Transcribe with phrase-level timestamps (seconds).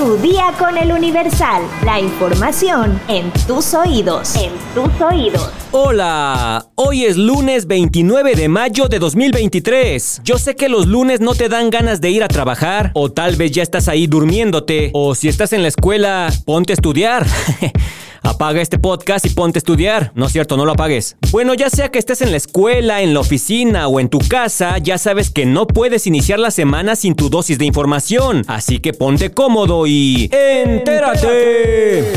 [0.00, 1.62] Tu día con el Universal.
[1.84, 4.34] La información en tus oídos.
[4.34, 5.50] En tus oídos.
[5.72, 10.22] Hola, hoy es lunes 29 de mayo de 2023.
[10.24, 13.36] Yo sé que los lunes no te dan ganas de ir a trabajar, o tal
[13.36, 17.26] vez ya estás ahí durmiéndote, o si estás en la escuela, ponte a estudiar.
[18.30, 20.12] Apaga este podcast y ponte a estudiar.
[20.14, 21.16] No es cierto, no lo apagues.
[21.32, 24.78] Bueno, ya sea que estés en la escuela, en la oficina o en tu casa,
[24.78, 28.44] ya sabes que no puedes iniciar la semana sin tu dosis de información.
[28.46, 30.30] Así que ponte cómodo y...
[30.32, 32.12] ¡Entérate!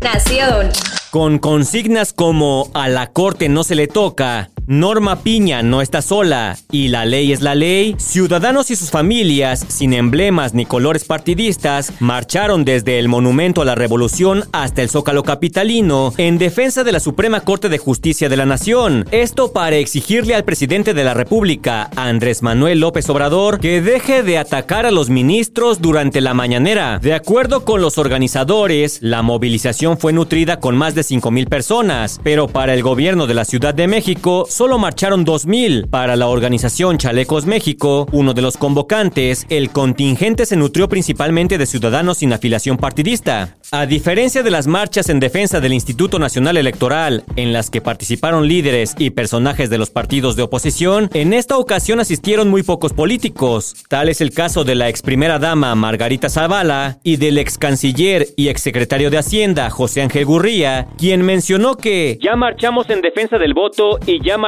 [0.00, 0.70] Nación.
[1.10, 6.56] Con consignas como a la corte no se le toca, Norma Piña no está sola
[6.72, 7.94] y la ley es la ley.
[7.98, 13.76] Ciudadanos y sus familias, sin emblemas ni colores partidistas, marcharon desde el Monumento a la
[13.76, 18.44] Revolución hasta el Zócalo Capitalino en defensa de la Suprema Corte de Justicia de la
[18.44, 19.06] Nación.
[19.12, 24.38] Esto para exigirle al presidente de la República, Andrés Manuel López Obrador, que deje de
[24.38, 26.98] atacar a los ministros durante la mañanera.
[26.98, 32.18] De acuerdo con los organizadores, la movilización fue nutrida con más de 5 mil personas,
[32.24, 35.90] pero para el gobierno de la Ciudad de México, solo marcharon 2.000.
[35.90, 41.66] Para la organización Chalecos México, uno de los convocantes, el contingente se nutrió principalmente de
[41.66, 43.56] ciudadanos sin afiliación partidista.
[43.72, 48.48] A diferencia de las marchas en defensa del Instituto Nacional Electoral, en las que participaron
[48.48, 53.84] líderes y personajes de los partidos de oposición, en esta ocasión asistieron muy pocos políticos.
[53.88, 58.28] Tal es el caso de la ex primera dama Margarita Zavala y del ex canciller
[58.36, 63.36] y ex secretario de Hacienda José Ángel Gurría, quien mencionó que ya marchamos en defensa
[63.36, 64.38] del voto y ya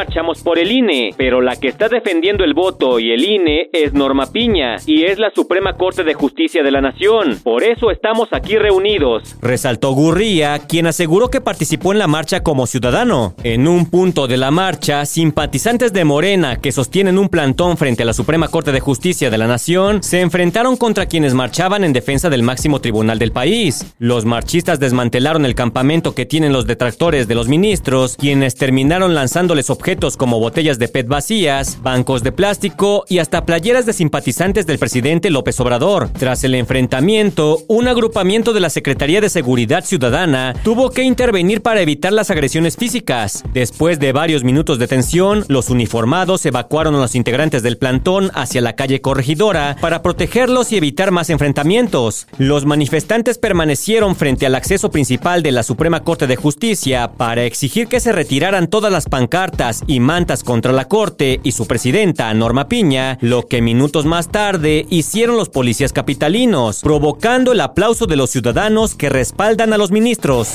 [0.44, 4.30] por el INE, pero la que está defendiendo el voto y el INE es Norma
[4.30, 7.40] Piña y es la Suprema Corte de Justicia de la Nación.
[7.42, 9.36] Por eso estamos aquí reunidos.
[9.42, 13.34] Resaltó Gurría, quien aseguró que participó en la marcha como ciudadano.
[13.42, 18.06] En un punto de la marcha, simpatizantes de Morena que sostienen un plantón frente a
[18.06, 22.30] la Suprema Corte de Justicia de la Nación se enfrentaron contra quienes marchaban en defensa
[22.30, 23.94] del máximo tribunal del país.
[23.98, 29.70] Los marchistas desmantelaron el campamento que tienen los detractores de los ministros, quienes terminaron lanzándoles
[29.70, 29.87] objetos
[30.18, 35.30] como botellas de PET vacías, bancos de plástico y hasta playeras de simpatizantes del presidente
[35.30, 36.10] López Obrador.
[36.10, 41.80] Tras el enfrentamiento, un agrupamiento de la Secretaría de Seguridad Ciudadana tuvo que intervenir para
[41.80, 43.44] evitar las agresiones físicas.
[43.54, 48.60] Después de varios minutos de tensión, los uniformados evacuaron a los integrantes del plantón hacia
[48.60, 52.26] la calle Corregidora para protegerlos y evitar más enfrentamientos.
[52.36, 57.88] Los manifestantes permanecieron frente al acceso principal de la Suprema Corte de Justicia para exigir
[57.88, 62.68] que se retiraran todas las pancartas y mantas contra la corte y su presidenta, Norma
[62.68, 68.30] Piña, lo que minutos más tarde hicieron los policías capitalinos, provocando el aplauso de los
[68.30, 70.48] ciudadanos que respaldan a los ministros.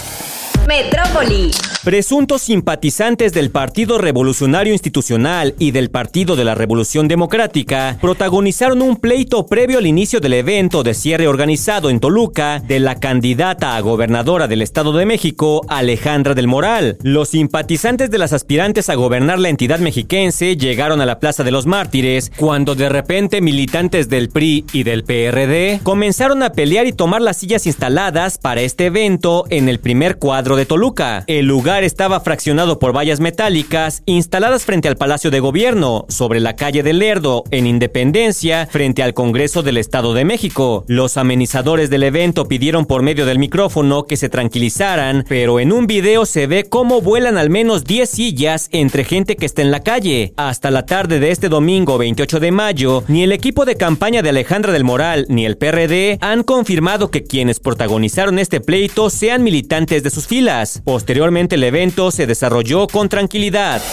[0.68, 1.52] Metrópoli.
[1.84, 8.96] Presuntos simpatizantes del Partido Revolucionario Institucional y del Partido de la Revolución Democrática protagonizaron un
[8.96, 13.82] pleito previo al inicio del evento de cierre organizado en Toluca de la candidata a
[13.82, 16.98] gobernadora del Estado de México, Alejandra del Moral.
[17.02, 21.52] Los simpatizantes de las aspirantes a gobernar la entidad mexiquense llegaron a la Plaza de
[21.52, 26.94] los Mártires cuando de repente militantes del PRI y del PRD comenzaron a pelear y
[26.94, 31.24] tomar las sillas instaladas para este evento en el primer cuadro de Toluca.
[31.28, 36.58] El lugar estaba fraccionado por vallas metálicas instaladas frente al Palacio de Gobierno, sobre la
[36.58, 40.84] calle de Lerdo, en Independencia, frente al Congreso del Estado de México.
[40.88, 45.88] Los amenizadores del evento pidieron por medio del micrófono que se tranquilizaran, pero en un
[45.88, 49.80] video se ve cómo vuelan al menos 10 sillas entre gente que está en la
[49.80, 50.34] calle.
[50.36, 54.30] Hasta la tarde de este domingo 28 de mayo, ni el equipo de campaña de
[54.30, 60.04] Alejandra del Moral ni el PRD han confirmado que quienes protagonizaron este pleito sean militantes
[60.04, 60.82] de sus filas.
[60.84, 63.84] Posteriormente, el evento se desarrolló con tranquilidad.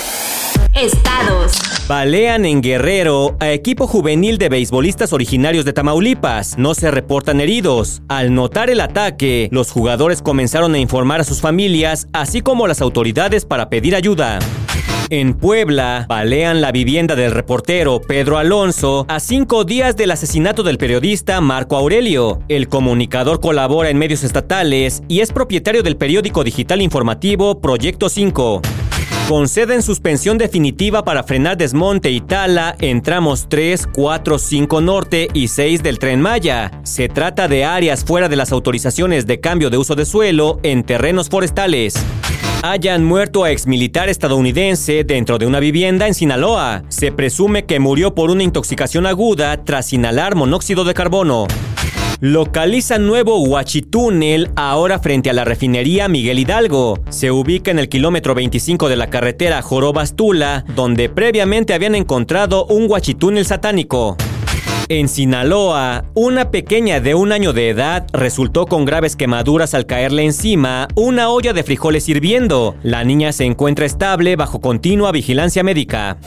[0.74, 1.52] Estados.
[1.86, 6.56] Balean en Guerrero a equipo juvenil de beisbolistas originarios de Tamaulipas.
[6.56, 8.00] No se reportan heridos.
[8.08, 12.68] Al notar el ataque, los jugadores comenzaron a informar a sus familias, así como a
[12.68, 14.38] las autoridades para pedir ayuda.
[15.12, 20.78] En Puebla, balean la vivienda del reportero Pedro Alonso a cinco días del asesinato del
[20.78, 22.38] periodista Marco Aurelio.
[22.46, 28.62] El comunicador colabora en medios estatales y es propietario del periódico digital informativo Proyecto 5
[29.28, 35.46] conceden suspensión definitiva para frenar desmonte y tala en tramos 3, 4, 5 norte y
[35.46, 36.72] 6 del tren Maya.
[36.82, 40.82] Se trata de áreas fuera de las autorizaciones de cambio de uso de suelo en
[40.82, 41.94] terrenos forestales
[42.62, 46.82] hayan muerto a exmilitar estadounidense dentro de una vivienda en Sinaloa.
[46.88, 51.46] Se presume que murió por una intoxicación aguda tras inhalar monóxido de carbono.
[52.20, 56.98] Localiza nuevo huachitúnel ahora frente a la refinería Miguel Hidalgo.
[57.08, 62.90] Se ubica en el kilómetro 25 de la carretera Jorobas-Tula, donde previamente habían encontrado un
[62.90, 64.18] huachitúnel satánico.
[64.90, 70.24] En Sinaloa, una pequeña de un año de edad resultó con graves quemaduras al caerle
[70.24, 72.74] encima una olla de frijoles hirviendo.
[72.82, 76.18] La niña se encuentra estable bajo continua vigilancia médica.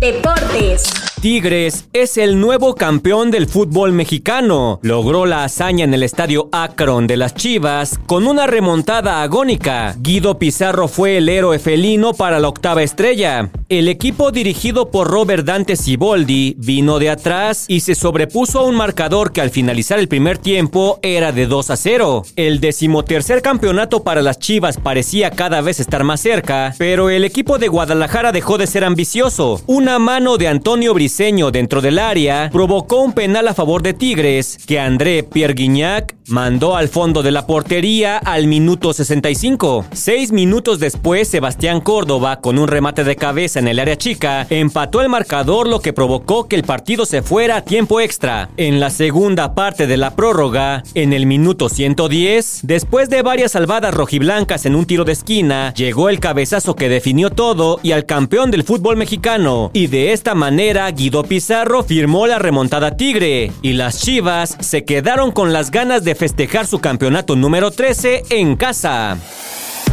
[0.00, 0.90] Deportes.
[1.20, 4.78] Tigres es el nuevo campeón del fútbol mexicano.
[4.82, 9.96] Logró la hazaña en el estadio Akron de las Chivas con una remontada agónica.
[9.98, 13.50] Guido Pizarro fue el héroe felino para la octava estrella.
[13.68, 18.76] El equipo dirigido por Robert Dante Siboldi vino de atrás y se sobrepuso a un
[18.76, 22.22] marcador que al finalizar el primer tiempo era de 2 a 0.
[22.36, 27.58] El decimotercer campeonato para las Chivas parecía cada vez estar más cerca, pero el equipo
[27.58, 29.60] de Guadalajara dejó de ser ambicioso.
[29.66, 34.58] Una mano de Antonio Briseño dentro del área provocó un penal a favor de Tigres
[34.66, 39.86] que André Pierre Guignac mandó al fondo de la portería al minuto 65.
[39.92, 45.00] Seis minutos después, Sebastián Córdoba, con un remate de cabeza en el área chica, empató
[45.00, 48.50] el marcador, lo que provocó que el partido se fuera a tiempo extra.
[48.56, 53.94] En la segunda parte de la prórroga, en el minuto 110, después de varias salvadas
[53.94, 58.50] rojiblancas en un tiro de esquina, llegó el cabezazo que definió todo y al campeón
[58.50, 59.70] del fútbol mexicano.
[59.72, 65.32] Y de esta manera, Guido Pizarro firmó la remontada Tigre y las Chivas se quedaron
[65.32, 69.16] con las ganas de festejar su campeonato número 13 en casa.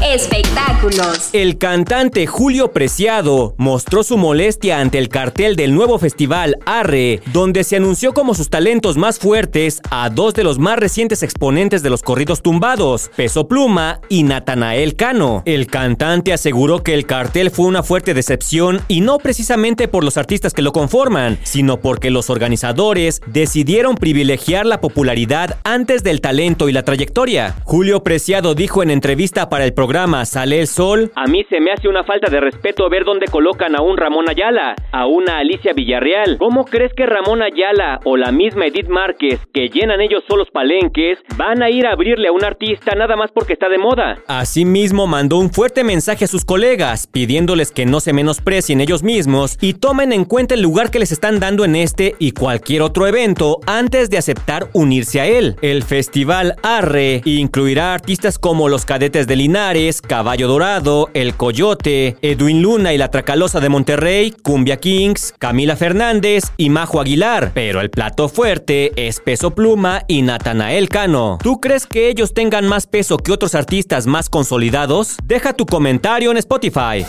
[0.05, 1.31] Espectáculos.
[1.33, 7.63] El cantante Julio Preciado mostró su molestia ante el cartel del nuevo festival Arre, donde
[7.63, 11.89] se anunció como sus talentos más fuertes a dos de los más recientes exponentes de
[11.89, 15.41] los corridos tumbados, Peso Pluma y Natanael Cano.
[15.45, 20.17] El cantante aseguró que el cartel fue una fuerte decepción y no precisamente por los
[20.17, 26.69] artistas que lo conforman, sino porque los organizadores decidieron privilegiar la popularidad antes del talento
[26.69, 27.55] y la trayectoria.
[27.63, 31.61] Julio Preciado dijo en entrevista para el programa programa Sale el Sol, a mí se
[31.61, 35.37] me hace una falta de respeto ver dónde colocan a un Ramón Ayala, a una
[35.37, 36.37] Alicia Villarreal.
[36.37, 41.19] ¿Cómo crees que Ramón Ayala o la misma Edith Márquez, que llenan ellos solos palenques,
[41.37, 44.17] van a ir a abrirle a un artista nada más porque está de moda?
[44.27, 49.57] Asimismo, mandó un fuerte mensaje a sus colegas, pidiéndoles que no se menosprecien ellos mismos
[49.61, 53.07] y tomen en cuenta el lugar que les están dando en este y cualquier otro
[53.07, 55.55] evento antes de aceptar unirse a él.
[55.61, 59.74] El festival Arre incluirá artistas como los cadetes de Linares,
[60.07, 66.45] Caballo Dorado, El Coyote, Edwin Luna y la Tracalosa de Monterrey, Cumbia Kings, Camila Fernández
[66.55, 67.51] y Majo Aguilar.
[67.53, 71.39] Pero el plato fuerte es Peso Pluma y Natanael Cano.
[71.43, 75.17] ¿Tú crees que ellos tengan más peso que otros artistas más consolidados?
[75.25, 77.05] Deja tu comentario en Spotify.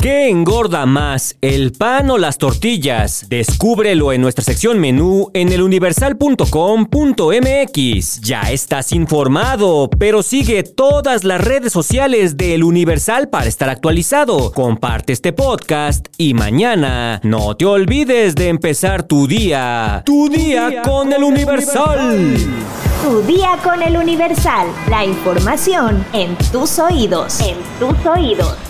[0.00, 3.26] ¿Qué engorda más, el pan o las tortillas?
[3.28, 8.20] Descúbrelo en nuestra sección menú en eluniversal.com.mx.
[8.22, 14.52] Ya estás informado, pero sigue todas las redes sociales de El Universal para estar actualizado.
[14.52, 20.02] Comparte este podcast y mañana no te olvides de empezar tu día.
[20.06, 22.38] Tu día, con, El Universal.
[23.02, 24.66] Tu día con El Universal.
[24.88, 27.38] La información en tus oídos.
[27.42, 28.69] En tus oídos.